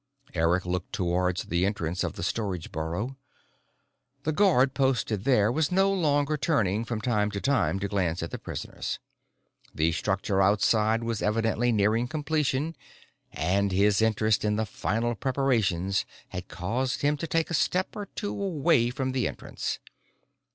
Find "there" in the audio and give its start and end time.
5.25-5.51